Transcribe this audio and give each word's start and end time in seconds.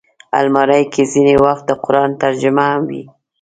الماري 0.39 0.81
کې 0.93 1.03
ځینې 1.13 1.35
وخت 1.45 1.63
د 1.67 1.71
قرآن 1.83 2.09
ترجمه 2.23 2.65
هم 2.71 2.81
وي 2.89 3.03